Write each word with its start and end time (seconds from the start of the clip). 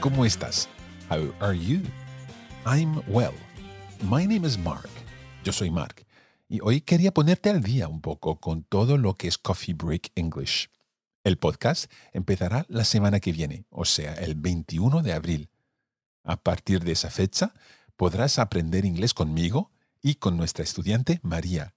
¿cómo 0.00 0.24
estás? 0.24 0.68
How 1.10 1.32
are 1.40 1.58
you? 1.58 1.82
I'm 2.64 3.02
well. 3.08 3.34
My 4.02 4.26
name 4.26 4.46
is 4.46 4.58
Mark. 4.58 4.88
Yo 5.44 5.52
soy 5.52 5.70
Mark. 5.70 6.04
Y 6.48 6.60
hoy 6.62 6.80
quería 6.80 7.12
ponerte 7.12 7.50
al 7.50 7.62
día 7.62 7.88
un 7.88 8.00
poco 8.00 8.38
con 8.38 8.62
todo 8.62 8.96
lo 8.96 9.14
que 9.14 9.28
es 9.28 9.38
Coffee 9.38 9.74
Break 9.74 10.12
English. 10.14 10.70
El 11.24 11.36
podcast 11.36 11.90
empezará 12.12 12.64
la 12.68 12.84
semana 12.84 13.20
que 13.20 13.32
viene, 13.32 13.64
o 13.70 13.84
sea, 13.84 14.14
el 14.14 14.34
21 14.34 15.02
de 15.02 15.12
abril. 15.12 15.50
A 16.22 16.36
partir 16.36 16.84
de 16.84 16.92
esa 16.92 17.10
fecha, 17.10 17.52
podrás 17.96 18.38
aprender 18.38 18.84
inglés 18.84 19.14
conmigo 19.14 19.72
y 20.00 20.14
con 20.16 20.36
nuestra 20.36 20.64
estudiante 20.64 21.20
María. 21.22 21.74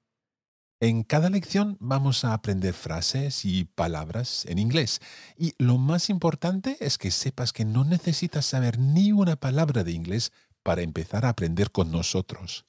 En 0.84 1.04
cada 1.04 1.30
lección 1.30 1.78
vamos 1.80 2.26
a 2.26 2.34
aprender 2.34 2.74
frases 2.74 3.46
y 3.46 3.66
palabras 3.66 4.48
en 4.48 4.58
inglés. 4.58 5.00
Y 5.38 5.54
lo 5.60 5.78
más 5.78 6.10
importante 6.10 6.76
es 6.80 6.98
que 6.98 7.12
sepas 7.12 7.54
que 7.54 7.66
no 7.66 7.84
necesitas 7.84 8.48
saber 8.48 8.80
ni 8.80 9.12
una 9.12 9.36
palabra 9.36 9.84
de 9.84 9.92
inglés 9.92 10.32
para 10.64 10.82
empezar 10.82 11.24
a 11.24 11.30
aprender 11.30 11.72
con 11.72 11.92
nosotros. 11.92 12.66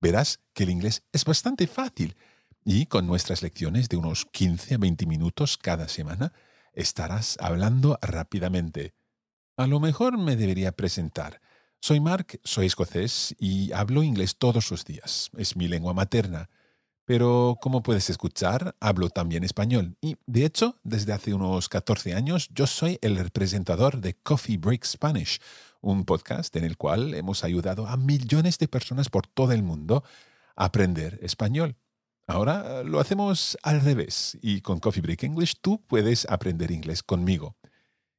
Verás 0.00 0.40
que 0.54 0.62
el 0.62 0.70
inglés 0.70 1.02
es 1.12 1.26
bastante 1.26 1.66
fácil 1.66 2.16
y 2.64 2.86
con 2.86 3.06
nuestras 3.06 3.42
lecciones 3.42 3.90
de 3.90 3.98
unos 3.98 4.24
15 4.24 4.76
a 4.76 4.78
20 4.78 5.04
minutos 5.04 5.58
cada 5.58 5.86
semana 5.88 6.32
estarás 6.72 7.36
hablando 7.40 7.98
rápidamente. 8.00 8.94
A 9.58 9.66
lo 9.66 9.80
mejor 9.80 10.16
me 10.16 10.34
debería 10.34 10.72
presentar. 10.72 11.42
Soy 11.78 12.00
Mark, 12.00 12.40
soy 12.42 12.64
escocés 12.64 13.36
y 13.38 13.70
hablo 13.72 14.02
inglés 14.02 14.38
todos 14.38 14.70
los 14.70 14.86
días. 14.86 15.28
Es 15.36 15.56
mi 15.56 15.68
lengua 15.68 15.92
materna. 15.92 16.48
Pero 17.10 17.58
como 17.60 17.82
puedes 17.82 18.08
escuchar, 18.08 18.76
hablo 18.78 19.10
también 19.10 19.42
español. 19.42 19.96
Y 20.00 20.16
de 20.26 20.44
hecho, 20.44 20.76
desde 20.84 21.12
hace 21.12 21.34
unos 21.34 21.68
14 21.68 22.14
años, 22.14 22.48
yo 22.54 22.68
soy 22.68 23.00
el 23.02 23.16
representador 23.16 24.00
de 24.00 24.14
Coffee 24.14 24.58
Break 24.58 24.84
Spanish, 24.84 25.40
un 25.80 26.04
podcast 26.04 26.54
en 26.54 26.62
el 26.62 26.76
cual 26.76 27.14
hemos 27.14 27.42
ayudado 27.42 27.88
a 27.88 27.96
millones 27.96 28.58
de 28.58 28.68
personas 28.68 29.08
por 29.08 29.26
todo 29.26 29.50
el 29.50 29.64
mundo 29.64 30.04
a 30.54 30.66
aprender 30.66 31.18
español. 31.20 31.74
Ahora 32.28 32.84
lo 32.84 33.00
hacemos 33.00 33.58
al 33.64 33.80
revés 33.80 34.38
y 34.40 34.60
con 34.60 34.78
Coffee 34.78 35.02
Break 35.02 35.24
English 35.24 35.56
tú 35.60 35.84
puedes 35.88 36.30
aprender 36.30 36.70
inglés 36.70 37.02
conmigo. 37.02 37.56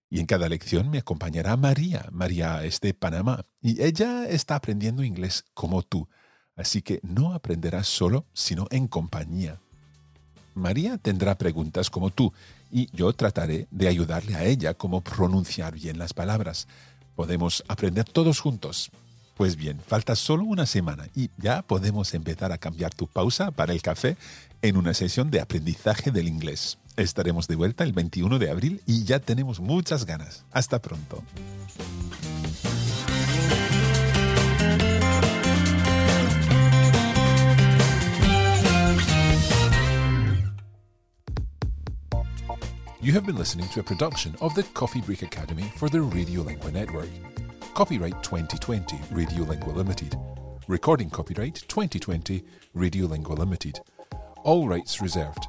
Y 0.10 0.20
en 0.20 0.26
cada 0.26 0.50
lección 0.50 0.90
me 0.90 0.98
acompañará 0.98 1.56
María. 1.56 2.10
María 2.12 2.66
es 2.66 2.82
de 2.82 2.94
Panamá 2.94 3.46
y 3.62 3.82
ella 3.82 4.28
está 4.28 4.56
aprendiendo 4.56 5.02
inglés 5.02 5.46
como 5.54 5.82
tú. 5.82 6.10
Así 6.62 6.84
que 6.84 7.00
no 7.02 7.34
aprenderás 7.34 7.88
solo, 7.88 8.24
sino 8.34 8.68
en 8.70 8.88
compañía. 8.88 9.60
María 10.54 11.00
tendrá 11.00 11.36
preguntas 11.36 11.90
como 11.90 12.12
tú 12.12 12.34
y 12.72 12.88
yo 12.96 13.12
trataré 13.14 13.68
de 13.72 13.88
ayudarle 13.88 14.36
a 14.36 14.44
ella 14.44 14.76
cómo 14.76 15.02
pronunciar 15.02 15.74
bien 15.74 15.98
las 15.98 16.14
palabras. 16.14 16.68
Podemos 17.16 17.64
aprender 17.68 18.06
todos 18.06 18.40
juntos. 18.40 18.92
Pues 19.38 19.56
bien, 19.56 19.80
falta 19.80 20.16
solo 20.16 20.44
una 20.44 20.68
semana 20.68 21.08
y 21.16 21.32
ya 21.38 21.64
podemos 21.64 22.14
empezar 22.14 22.52
a 22.52 22.60
cambiar 22.60 22.94
tu 22.94 23.08
pausa 23.08 23.50
para 23.50 23.74
el 23.74 23.82
café 23.82 24.16
en 24.62 24.78
una 24.78 24.94
sesión 24.94 25.32
de 25.32 25.42
aprendizaje 25.42 26.12
del 26.12 26.28
inglés. 26.28 26.78
Estaremos 26.96 27.48
de 27.48 27.56
vuelta 27.56 27.84
el 27.84 27.94
21 27.94 28.38
de 28.38 28.52
abril 28.52 28.82
y 28.86 29.04
ya 29.04 29.18
tenemos 29.18 29.60
muchas 29.60 30.06
ganas. 30.06 30.46
Hasta 30.52 30.80
pronto. 30.80 31.24
You 43.04 43.14
have 43.14 43.26
been 43.26 43.36
listening 43.36 43.68
to 43.70 43.80
a 43.80 43.84
production 43.84 44.36
of 44.42 44.54
the 44.54 44.62
Coffee 44.62 45.02
Break 45.02 45.24
Academy 45.24 45.64
for 45.76 45.90
the 45.90 45.98
Radiolingua 45.98 46.72
Network. 46.72 47.10
Copyright 47.74 48.22
2020 48.22 48.96
Radiolingua 49.10 49.76
Limited. 49.76 50.16
Recording 50.68 51.10
copyright 51.10 51.56
2020 51.68 52.44
Radiolingua 52.76 53.40
Limited. 53.40 53.80
All 54.44 54.68
rights 54.68 55.02
reserved. 55.02 55.48